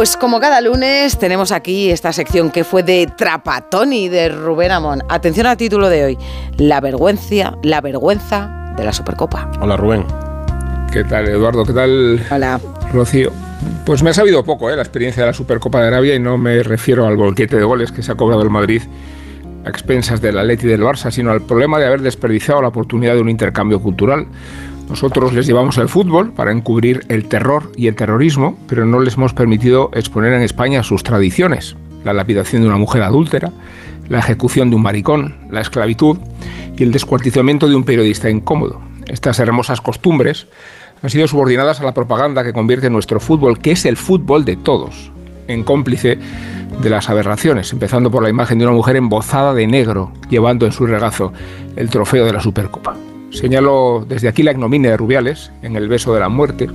Pues 0.00 0.16
como 0.16 0.40
cada 0.40 0.62
lunes 0.62 1.18
tenemos 1.18 1.52
aquí 1.52 1.90
esta 1.90 2.10
sección 2.14 2.50
que 2.50 2.64
fue 2.64 2.82
de 2.82 3.06
Trapatoni 3.06 4.08
de 4.08 4.30
Rubén 4.30 4.70
Amón. 4.70 5.02
Atención 5.10 5.46
al 5.46 5.58
título 5.58 5.90
de 5.90 6.04
hoy, 6.04 6.18
la 6.56 6.80
vergüenza, 6.80 7.58
la 7.62 7.82
vergüenza 7.82 8.72
de 8.78 8.84
la 8.84 8.94
Supercopa. 8.94 9.50
Hola 9.60 9.76
Rubén. 9.76 10.06
¿Qué 10.90 11.04
tal 11.04 11.28
Eduardo? 11.28 11.66
¿Qué 11.66 11.74
tal 11.74 12.18
Hola. 12.30 12.58
Rocío? 12.94 13.30
Pues 13.84 14.02
me 14.02 14.08
ha 14.08 14.14
sabido 14.14 14.42
poco 14.42 14.70
¿eh? 14.70 14.76
la 14.76 14.80
experiencia 14.80 15.22
de 15.22 15.26
la 15.26 15.34
Supercopa 15.34 15.82
de 15.82 15.88
Arabia 15.88 16.14
y 16.14 16.18
no 16.18 16.38
me 16.38 16.62
refiero 16.62 17.06
al 17.06 17.18
bolquete 17.18 17.56
de 17.56 17.64
goles 17.64 17.92
que 17.92 18.02
se 18.02 18.10
ha 18.10 18.14
cobrado 18.14 18.40
el 18.40 18.48
Madrid 18.48 18.80
a 19.66 19.68
expensas 19.68 20.22
del 20.22 20.38
Atleti 20.38 20.64
y 20.64 20.70
del 20.70 20.80
Barça, 20.80 21.10
sino 21.10 21.30
al 21.30 21.42
problema 21.42 21.78
de 21.78 21.84
haber 21.84 22.00
desperdiciado 22.00 22.62
la 22.62 22.68
oportunidad 22.68 23.16
de 23.16 23.20
un 23.20 23.28
intercambio 23.28 23.82
cultural. 23.82 24.28
Nosotros 24.90 25.32
les 25.32 25.46
llevamos 25.46 25.78
el 25.78 25.88
fútbol 25.88 26.32
para 26.32 26.50
encubrir 26.50 27.06
el 27.08 27.26
terror 27.26 27.70
y 27.76 27.86
el 27.86 27.94
terrorismo, 27.94 28.58
pero 28.66 28.84
no 28.84 28.98
les 28.98 29.14
hemos 29.14 29.32
permitido 29.32 29.88
exponer 29.94 30.32
en 30.32 30.42
España 30.42 30.82
sus 30.82 31.04
tradiciones. 31.04 31.76
La 32.02 32.12
lapidación 32.12 32.62
de 32.62 32.68
una 32.68 32.76
mujer 32.76 33.04
adúltera, 33.04 33.52
la 34.08 34.18
ejecución 34.18 34.68
de 34.68 34.74
un 34.74 34.82
maricón, 34.82 35.36
la 35.48 35.60
esclavitud 35.60 36.18
y 36.76 36.82
el 36.82 36.90
descuartizamiento 36.90 37.68
de 37.68 37.76
un 37.76 37.84
periodista 37.84 38.28
incómodo. 38.28 38.80
Estas 39.06 39.38
hermosas 39.38 39.80
costumbres 39.80 40.48
han 41.00 41.08
sido 41.10 41.28
subordinadas 41.28 41.80
a 41.80 41.84
la 41.84 41.94
propaganda 41.94 42.42
que 42.42 42.52
convierte 42.52 42.90
nuestro 42.90 43.20
fútbol, 43.20 43.60
que 43.60 43.70
es 43.70 43.86
el 43.86 43.96
fútbol 43.96 44.44
de 44.44 44.56
todos, 44.56 45.12
en 45.46 45.62
cómplice 45.62 46.18
de 46.82 46.90
las 46.90 47.08
aberraciones, 47.08 47.72
empezando 47.72 48.10
por 48.10 48.24
la 48.24 48.28
imagen 48.28 48.58
de 48.58 48.66
una 48.66 48.74
mujer 48.74 48.96
embozada 48.96 49.54
de 49.54 49.68
negro, 49.68 50.12
llevando 50.28 50.66
en 50.66 50.72
su 50.72 50.84
regazo 50.84 51.32
el 51.76 51.90
trofeo 51.90 52.26
de 52.26 52.32
la 52.32 52.40
Supercopa. 52.40 52.96
Señalo 53.30 54.04
desde 54.08 54.28
aquí 54.28 54.42
la 54.42 54.50
ignominia 54.50 54.90
de 54.90 54.96
Rubiales, 54.96 55.52
en 55.62 55.76
el 55.76 55.88
beso 55.88 56.12
de 56.12 56.20
la 56.20 56.28
muerte, 56.28 56.68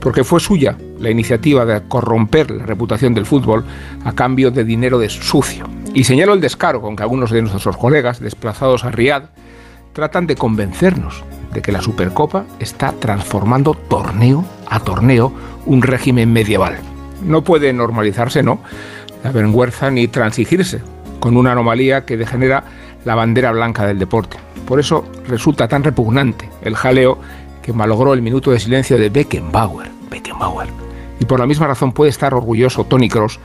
porque 0.00 0.24
fue 0.24 0.40
suya 0.40 0.76
la 0.98 1.10
iniciativa 1.10 1.64
de 1.66 1.82
corromper 1.86 2.50
la 2.50 2.64
reputación 2.64 3.14
del 3.14 3.26
fútbol 3.26 3.64
a 4.04 4.12
cambio 4.12 4.50
de 4.50 4.64
dinero 4.64 4.98
de 4.98 5.10
sucio. 5.10 5.66
Y 5.94 6.04
señalo 6.04 6.32
el 6.32 6.40
descaro 6.40 6.80
con 6.80 6.96
que 6.96 7.02
algunos 7.02 7.30
de 7.30 7.42
nuestros 7.42 7.76
colegas, 7.76 8.20
desplazados 8.20 8.84
a 8.84 8.90
Riad, 8.90 9.24
tratan 9.92 10.26
de 10.26 10.36
convencernos 10.36 11.24
de 11.52 11.60
que 11.62 11.72
la 11.72 11.82
Supercopa 11.82 12.44
está 12.58 12.92
transformando 12.92 13.74
torneo 13.74 14.44
a 14.66 14.80
torneo 14.80 15.32
un 15.66 15.82
régimen 15.82 16.32
medieval. 16.32 16.78
No 17.22 17.42
puede 17.42 17.72
normalizarse, 17.72 18.42
¿no? 18.42 18.60
La 19.24 19.32
vergüenza 19.32 19.90
ni 19.90 20.08
transigirse 20.08 20.80
con 21.20 21.36
una 21.36 21.52
anomalía 21.52 22.04
que 22.04 22.16
degenera 22.16 22.64
la 23.04 23.14
bandera 23.14 23.52
blanca 23.52 23.86
del 23.86 23.98
deporte. 23.98 24.36
Por 24.66 24.80
eso 24.80 25.04
resulta 25.26 25.68
tan 25.68 25.84
repugnante 25.84 26.48
el 26.62 26.74
jaleo 26.76 27.18
que 27.62 27.72
malogró 27.72 28.14
el 28.14 28.22
minuto 28.22 28.50
de 28.50 28.60
silencio 28.60 28.98
de 28.98 29.10
Beckenbauer. 29.10 29.90
Beckenbauer. 30.10 30.68
Y 31.20 31.24
por 31.24 31.40
la 31.40 31.46
misma 31.46 31.66
razón 31.66 31.92
puede 31.92 32.10
estar 32.10 32.34
orgulloso 32.34 32.84
Tony 32.84 33.08
Cross 33.08 33.40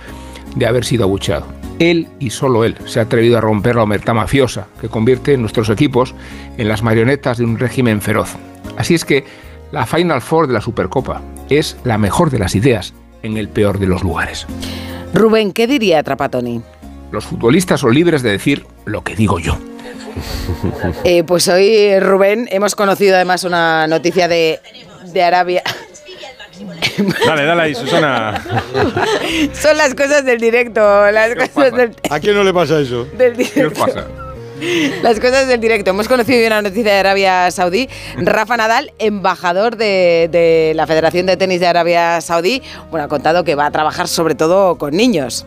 de 0.55 0.65
haber 0.65 0.85
sido 0.85 1.03
abucheado. 1.03 1.45
Él 1.79 2.07
y 2.19 2.29
solo 2.29 2.63
él 2.63 2.77
se 2.85 2.99
ha 2.99 3.03
atrevido 3.03 3.37
a 3.37 3.41
romper 3.41 3.75
la 3.75 3.83
omertá 3.83 4.13
mafiosa 4.13 4.67
que 4.79 4.89
convierte 4.89 5.37
nuestros 5.37 5.69
equipos 5.69 6.13
en 6.57 6.67
las 6.67 6.83
marionetas 6.83 7.37
de 7.37 7.45
un 7.45 7.57
régimen 7.57 8.01
feroz. 8.01 8.35
Así 8.77 8.93
es 8.93 9.05
que 9.05 9.25
la 9.71 9.85
Final 9.85 10.21
Four 10.21 10.47
de 10.47 10.53
la 10.53 10.61
Supercopa 10.61 11.21
es 11.49 11.77
la 11.83 11.97
mejor 11.97 12.29
de 12.29 12.39
las 12.39 12.55
ideas 12.55 12.93
en 13.23 13.37
el 13.37 13.49
peor 13.49 13.79
de 13.79 13.87
los 13.87 14.03
lugares. 14.03 14.45
Rubén, 15.13 15.51
¿qué 15.51 15.67
diría 15.67 16.03
Trapatoni? 16.03 16.61
Los 17.13 17.25
futbolistas 17.25 17.79
son 17.79 17.93
libres 17.93 18.23
de 18.23 18.31
decir 18.31 18.65
lo 18.85 19.03
que 19.03 19.15
digo 19.15 19.39
yo. 19.39 19.57
Eh, 21.03 21.23
pues 21.23 21.47
hoy, 21.47 21.99
Rubén, 21.99 22.47
hemos 22.51 22.75
conocido 22.75 23.15
además 23.15 23.43
una 23.43 23.87
noticia 23.87 24.27
de, 24.27 24.59
de 25.11 25.23
Arabia. 25.23 25.63
Dale, 27.25 27.45
dale 27.45 27.61
ahí, 27.63 27.75
Susana. 27.75 28.43
Son 29.53 29.75
las 29.75 29.95
cosas 29.95 30.23
del 30.23 30.39
directo, 30.39 30.79
las 31.11 31.49
cosas 31.49 31.73
del, 31.73 31.95
¿A 32.11 32.19
quién 32.19 32.35
no 32.35 32.43
le 32.43 32.53
pasa 32.53 32.79
eso? 32.79 33.05
del 33.05 33.35
¿Qué 33.35 33.65
os 33.65 33.73
pasa? 33.73 34.05
Las 35.01 35.19
cosas 35.19 35.47
del 35.47 35.59
directo. 35.59 35.89
Hemos 35.89 36.07
conocido 36.07 36.45
una 36.45 36.61
noticia 36.61 36.93
de 36.93 36.99
Arabia 36.99 37.49
Saudí. 37.49 37.89
Rafa 38.17 38.55
Nadal, 38.55 38.93
embajador 38.99 39.75
de, 39.75 40.29
de 40.31 40.73
la 40.75 40.85
Federación 40.85 41.25
de 41.25 41.35
Tenis 41.37 41.59
de 41.59 41.67
Arabia 41.67 42.21
Saudí, 42.21 42.61
bueno, 42.91 43.05
ha 43.05 43.09
contado 43.09 43.43
que 43.43 43.55
va 43.55 43.65
a 43.65 43.71
trabajar 43.71 44.07
sobre 44.07 44.35
todo 44.35 44.77
con 44.77 44.95
niños. 44.95 45.45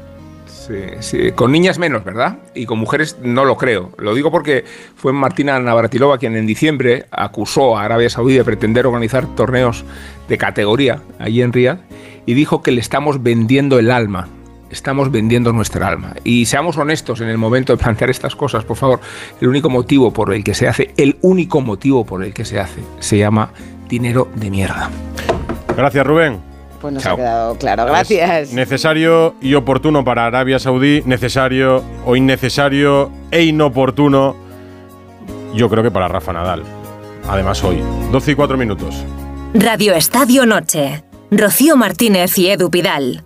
Sí, 0.67 0.75
sí, 0.99 1.33
con 1.33 1.53
niñas 1.53 1.79
menos, 1.79 2.03
¿verdad? 2.03 2.39
Y 2.55 2.67
con 2.67 2.79
mujeres 2.79 3.19
no 3.23 3.45
lo 3.45 3.57
creo. 3.57 3.93
Lo 3.99 4.15
digo 4.15 4.33
porque 4.33 4.65
fue 4.97 5.13
Martina 5.13 5.61
Navratilova 5.61 6.19
quien 6.19 6.35
en 6.37 6.45
diciembre 6.45 7.07
acusó 7.13 7.77
a 7.77 7.85
Arabia 7.85 8.11
Saudí 8.11 8.35
de 8.35 8.45
pretender 8.45 8.85
organizar 8.87 9.27
torneos 9.37 9.85
de 10.29 10.39
categoría 10.39 11.03
allí 11.21 11.43
en 11.43 11.53
Riyadh 11.53 11.79
y 12.27 12.35
dijo 12.35 12.63
que 12.63 12.73
le 12.73 12.81
estamos 12.81 13.23
vendiendo 13.23 13.79
el 13.79 13.93
alma. 13.93 14.29
Estamos 14.69 15.13
vendiendo 15.13 15.53
nuestra 15.53 15.87
alma. 15.87 16.15
Y 16.25 16.47
seamos 16.47 16.77
honestos 16.77 17.21
en 17.21 17.29
el 17.29 17.39
momento 17.39 17.73
de 17.73 17.81
plantear 17.81 18.11
estas 18.11 18.35
cosas, 18.35 18.65
por 18.65 18.77
favor. 18.77 19.01
El 19.41 19.47
único 19.47 19.71
motivo 19.71 20.13
por 20.13 20.35
el 20.35 20.43
que 20.43 20.55
se 20.55 20.67
hace, 20.67 20.93
el 20.97 21.17
único 21.23 21.61
motivo 21.61 22.05
por 22.05 22.25
el 22.25 22.35
que 22.35 22.45
se 22.45 22.59
hace, 22.59 22.81
se 22.99 23.19
llama 23.19 23.51
dinero 23.89 24.29
de 24.35 24.51
mierda. 24.51 24.91
Gracias, 25.77 26.05
Rubén. 26.05 26.46
Pues 26.81 26.95
nos 26.95 27.03
Chao. 27.03 27.15
ha 27.15 27.17
quedado 27.17 27.55
claro. 27.57 27.85
Gracias. 27.87 28.53
Necesario 28.53 29.35
y 29.41 29.55
oportuno 29.55 30.05
para 30.05 30.27
Arabia 30.27 30.59
Saudí, 30.59 31.03
necesario 31.05 31.83
o 32.05 32.17
innecesario 32.17 33.11
e 33.31 33.43
inoportuno, 33.45 34.37
yo 35.55 35.69
creo 35.69 35.83
que 35.83 35.91
para 35.91 36.09
Rafa 36.09 36.33
Nadal. 36.33 36.63
Además 37.29 37.63
hoy, 37.65 37.83
12 38.13 38.33
y 38.33 38.35
4 38.35 38.57
minutos. 38.57 39.05
Radio 39.55 39.95
Estadio 39.95 40.47
Noche. 40.47 41.03
Rocío 41.31 41.77
Martínez 41.77 42.39
y 42.39 42.49
Edu 42.51 42.71
Pidal. 42.71 43.26